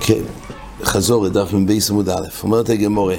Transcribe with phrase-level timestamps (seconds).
[0.00, 0.22] כן,
[0.82, 3.16] חזור לדף מ"ב עמוד א', אומרת הגמורה.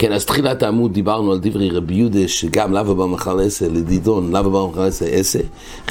[0.00, 4.32] כן, אז תחילת העמוד דיברנו על דברי רבי יהודה שגם לאו הבא מחל עשה לדידון,
[4.32, 5.38] לאו הבא מחל עשה.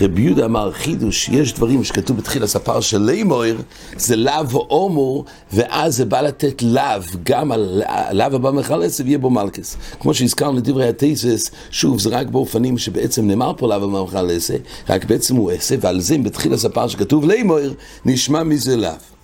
[0.01, 3.61] רבי יהודה אמר חידוש, יש דברים שכתוב בתחיל הספר של לימויר,
[3.97, 7.81] זה לאו הומו, ואז זה בא לתת לאו גם על
[8.11, 9.77] לאו הבא מחל עשה ויהיה בו מלכס.
[9.99, 14.55] כמו שהזכרנו לדברי התייסס, שוב, זה רק באופנים שבעצם נאמר פה לאו הבא מחל עשה,
[14.89, 17.73] רק בעצם הוא עשה, ועל זה בתחיל הספר שכתוב לימויר,
[18.05, 19.18] נשמע מזה לאו.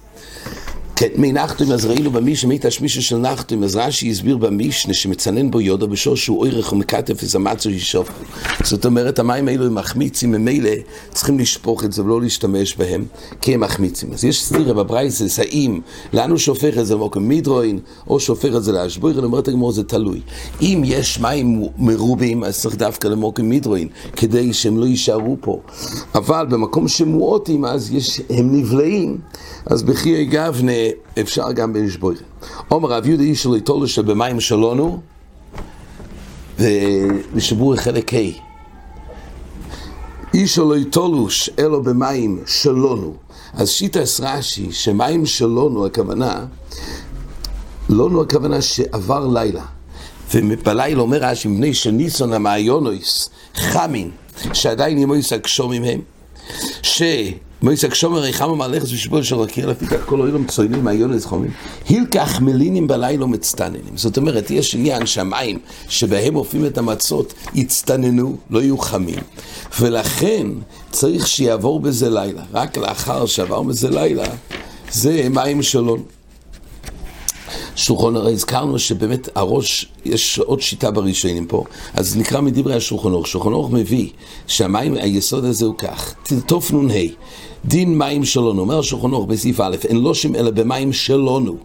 [0.97, 5.51] כן, מי נחתום, אז ראינו במישנה, מי תשמישו של נחתום, אז רש"י הסביר במישנה שמצנן
[5.51, 8.09] בו יודו בשור שהוא אורך ומקטף איזה מצו ישוף.
[8.63, 10.69] זאת אומרת, המים האלו הם מחמיצים, ממילא
[11.11, 13.05] צריכים לשפוך את זה ולא להשתמש בהם,
[13.41, 14.13] כי הם מחמיצים.
[14.13, 15.79] אז יש סתירה בברייסס, האם
[16.13, 20.21] לנו שופך את זה למוקם מידרוין, או שופך את זה לאשבוירן, אומרת הגמור זה תלוי.
[20.61, 25.59] אם יש מים מרובים, אז צריך דווקא למוקם מידרוין, כדי שהם לא יישארו פה.
[26.15, 29.17] אבל במקום שמועותים, אז יש, הם נבלעים,
[29.65, 30.84] אז בחיי גבנה
[31.19, 32.21] אפשר גם בנשבוירן.
[32.67, 35.01] עומר רב יהודה איש שלו יתולו שבמים שלונו,
[37.33, 38.17] ושבור חלק ה'
[40.33, 43.13] איש שלו יתולוש אלו במים שלונו.
[43.53, 46.45] אז שיטס רש"י, שמים שלונו הכוונה,
[47.89, 49.63] לונו הכוונה שעבר לילה.
[50.33, 54.11] ובלילה אומר רש"י, מפני שניסון המעיונויס חמין,
[54.53, 55.99] שעדיין ימויס הגשומים הם,
[56.85, 57.01] ש...
[57.61, 61.51] מויסק שומר ריחם המלכס ושבוע של רקיע לפי כך כל אוהלם צוינים מהיונס חומים
[61.87, 68.59] הילקח מלינים בלילה מצטננים זאת אומרת יש עניין שהמים שבהם אופים את המצות יצטננו לא
[68.59, 69.19] יהיו חמים.
[69.79, 70.47] ולכן
[70.91, 72.43] צריך שיעבור בזה לילה.
[72.53, 74.25] רק לאחר שעבר בזה לילה
[74.91, 75.97] זה מים שלו
[77.75, 83.27] שולחון, הרי הזכרנו שבאמת הראש, יש עוד שיטה בראשונים פה, אז נקרא מדברי השולחון אורך.
[83.27, 84.09] שולחון אורך מביא
[84.47, 86.15] שהמים, היסוד הזה הוא כך,
[86.45, 86.93] תוף נ"ה,
[87.65, 91.55] דין מים שלנו, אומר השולחון אורך בסעיף א', אין לא שם אלא במים שלנו.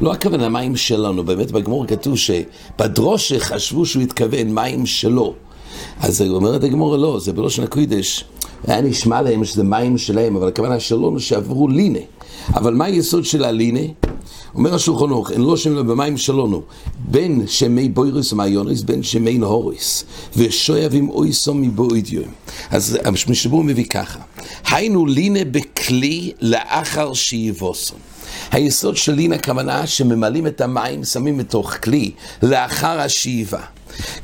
[0.00, 5.34] לא הכוונה מים שלנו, באמת בגמור כתוב שבדרושה חשבו שהוא התכוון מים שלו.
[6.00, 8.24] אז אומרת הגמור לא, זה בלושן הקוידש,
[8.66, 11.98] היה נשמע להם שזה מים שלהם, אבל הכוונה שלנו שעברו לינה.
[12.54, 13.80] אבל מה היסוד של הלינה?
[14.54, 16.62] אומר השולחון אורך, אין לא שם במים שלונו,
[16.98, 20.04] בין שמי בוירוס ומעיונוס, בין שמי נהורוס,
[20.36, 22.28] ושויבים אויסו מבוידיום.
[22.70, 24.18] אז המשבור מביא ככה,
[24.70, 27.94] היינו לינה בכלי לאחר שיבוסו.
[28.50, 32.10] היסוד של לינה הכוונה שממלאים את המים, שמים בתוך כלי
[32.42, 33.60] לאחר השאיבה.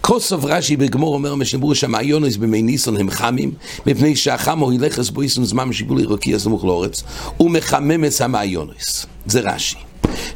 [0.00, 3.52] כוסוף רש"י בגמור אומר משברו שהמעיונס במי ניסון הם חמים
[3.86, 7.02] מפני שהחמו ילכס בויסון זמן שיבולי רוקיע סמוך לאורץ
[7.40, 9.89] ומחמם את המעיונס זה רש"י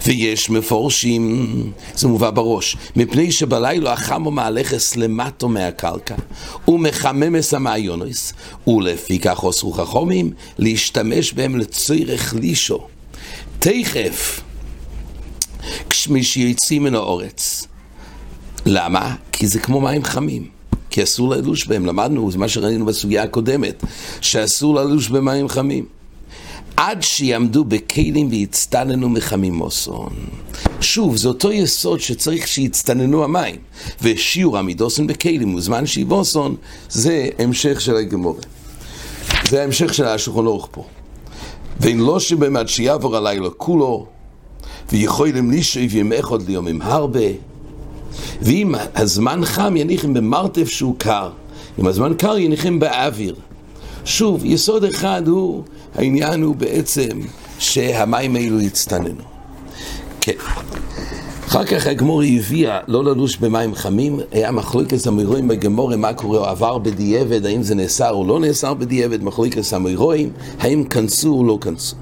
[0.06, 6.14] ויש מפורשים, זה מובא בראש, מפני שבלילה החמו מהלכס למטו מהקרקע,
[6.68, 8.32] ומחמם את המעיונס,
[8.66, 12.86] ולפי כך אוסרו חכומים, להשתמש בהם לצורך לישו.
[13.58, 14.40] תכף,
[15.90, 17.66] כשיוצאים מן האורץ.
[18.66, 19.14] למה?
[19.32, 20.48] כי זה כמו מים חמים.
[20.90, 23.84] כי אסור ללוש בהם, למדנו, זה מה שראינו בסוגיה הקודמת,
[24.20, 25.93] שאסור ללוש במים חמים.
[26.86, 30.12] עד שיעמדו בכלים ויצטננו מחמימוסון.
[30.80, 33.56] שוב, זה אותו יסוד שצריך שיצטננו המים,
[34.02, 36.56] ושיעור עמידוסון בכלים וזמן שיבוסון,
[36.88, 38.40] זה המשך של הגמורה.
[39.48, 40.84] זה ההמשך של השולחון אורך פה.
[41.80, 44.06] ואין לא שבהם עד שיעבור הלילה כולו,
[44.92, 47.28] ויכולים לישב ימי אחד ליומים הרבה,
[48.42, 51.30] ואם הזמן חם יניחם במרתף שהוא קר,
[51.78, 53.34] אם הזמן קר יניחם באוויר.
[54.04, 55.62] שוב, יסוד אחד הוא,
[55.94, 57.20] העניין הוא בעצם
[57.58, 59.22] שהמים האלו יצטננו.
[60.20, 60.32] כן.
[61.46, 66.44] אחר כך הגמורי הביאה לא ללוש במים חמים, היה מחלוקת המורואים בגמורי, מה קורה, או
[66.44, 71.58] עבר בדיעבד, האם זה נאסר או לא נאסר בדיעבד, מחלוקת המורואים, האם כנסו או לא
[71.60, 71.96] כנסו.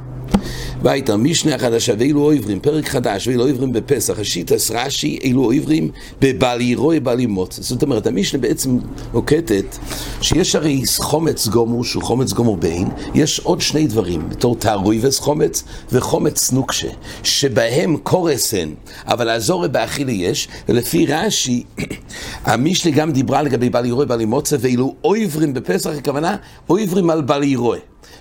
[0.82, 6.74] והייתה משנה החדשה ואילו עוברים, פרק חדש ואילו עוברים בפסח, השיטס רש"י, אילו עוברים בבעלי
[6.74, 7.60] רוי בעלי מוץ.
[7.60, 8.78] זאת אומרת, המשנה בעצם
[9.12, 9.76] נוקטת
[10.20, 15.64] שיש הרי חומץ גומור שהוא חומץ גומור בין, יש עוד שני דברים, בתור תערויבס חומץ
[15.92, 16.88] וחומץ נוקשה,
[17.22, 18.68] שבהם קורסן,
[19.06, 21.62] אבל האזורי באכילי יש, ולפי רש"י,
[22.44, 26.36] המשנה גם דיברה לגבי בעלי רוי בעלי מוצא, ואילו עוברים בפסח, הכוונה
[26.66, 27.78] עוברים על בעלי רוי.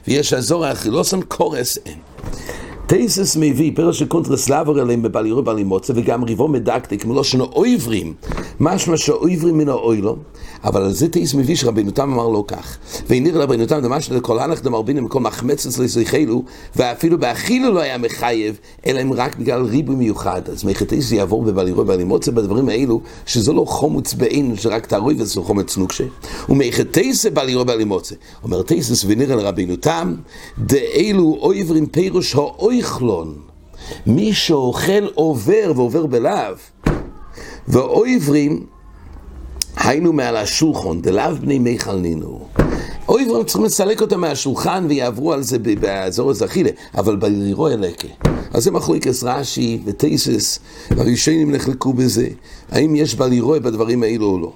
[0.08, 2.11] ויש אזור האכילוסון קורס אין.
[2.92, 8.14] תייסס מביא פרש שקונטרס לעבור אליהם בבל ירוא בל ימוצא וגם ריבו מדקדק מלושן אויברים.
[8.60, 10.18] משמע שאויברים מן האוילו
[10.64, 12.78] אבל על זה תייס מביא שרבינו תם אמר לו כך.
[13.10, 16.44] והניר לרבינו תם דמשל לכל הלך דמרבינים מכל מחמצת לזריחלו
[16.76, 20.42] ואפילו באכילו לא היה מחייב אלא אם רק בגלל ריבוי מיוחד.
[20.50, 25.16] אז מחטייס יעבור בבל ירוא בל ימוצא בדברים האלו שזו לא חומץ בעין שרק תערוי
[25.18, 26.04] וזו חומץ נוקשה.
[26.50, 30.16] ומחטייס בל ירוא בל ימוצא אומר תייסס ונראה לרבינו תם
[30.58, 32.36] דאלו אויברים פירוש
[32.82, 33.36] האויכלון
[34.06, 36.56] מי שאוכל עובר ועובר בלאו
[37.68, 38.66] ואויברים
[39.78, 42.48] היינו מעל השולחון, דלאו בני מיכל נינו.
[43.10, 48.08] אויברים צריכים לסלק אותם מהשולחן ויעברו על זה באזור הזכילה, אבל בלירו אלקה.
[48.54, 52.28] אז זה מחלוקס רש"י וטייסס, הראשונים נחלקו בזה,
[52.72, 54.54] האם יש בלירו בדברים האלו או לא.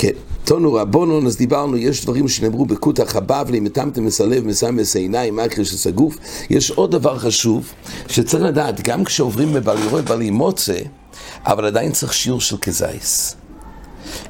[0.00, 0.12] כן.
[0.44, 6.16] תונו רבונון, אז דיברנו, יש דברים שנאמרו בקותח הבבלי, מטמטם מסלב, מסמס עיניים, מקרש הגוף.
[6.50, 7.72] יש עוד דבר חשוב,
[8.08, 10.78] שצריך לדעת, גם כשעוברים בבלירוי בלי מוצא,
[11.46, 13.36] אבל עדיין צריך שיעור של כזייס.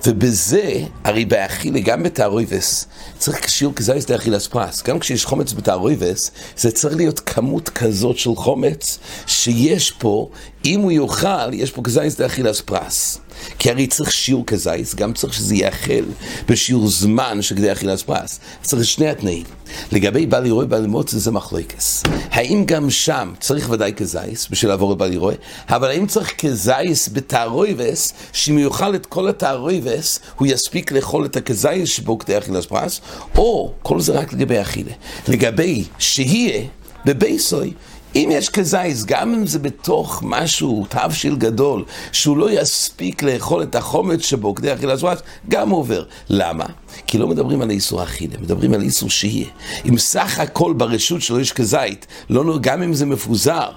[0.06, 2.87] ובזה, הרי באכילה, גם בתערויבס,
[3.20, 4.82] צריך שיעור כזייס לאכילס פרס.
[4.82, 10.28] גם כשיש חומץ בתערויבס, זה צריך להיות כמות כזאת של חומץ, שיש פה,
[10.64, 13.19] אם הוא יאכל, יש פה כזייס לאכילס פרס.
[13.58, 16.05] כי הרי צריך שיעור כזייס, גם צריך שזה יאכל
[16.49, 18.40] בשיעור זמן שכדי אכילת פרס.
[18.62, 19.44] צריך שני התנאים.
[19.93, 22.02] לגבי בל ירוי בל מוצא זה מחלוקס.
[22.31, 25.34] האם גם שם צריך ודאי כזייס בשביל לעבור לבל ירוי,
[25.69, 31.88] אבל האם צריך כזייס בתערויבס, שאם יאכל את כל התערויבס, הוא יספיק לאכול את הכזייס
[31.88, 33.00] שבו כדי אכילת פרס,
[33.37, 34.93] או כל זה רק לגבי אכילה.
[35.29, 36.62] לגבי שיהיה
[37.05, 37.73] בבייסוי,
[38.15, 43.75] אם יש כזייס, גם אם זה בתוך משהו, תבשיל גדול, שהוא לא יספיק לאכול את
[43.75, 46.05] החומץ שבו כדי אכילה זוהת, גם עובר.
[46.29, 46.67] למה?
[47.07, 49.47] כי לא מדברים על איסור אכילה, מדברים על איסור שיהיה.
[49.89, 53.71] אם סך הכל ברשות שלו יש כזית, לא, גם אם זה מפוזר,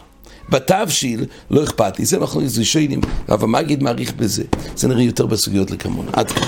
[0.50, 2.06] בתבשיל, לא אכפת לי.
[2.06, 4.44] זה אנחנו ראשונים, רב המגיד מעריך בזה.
[4.76, 6.06] זה נראה יותר בסוגיות לכמון.
[6.14, 6.48] עד כאן.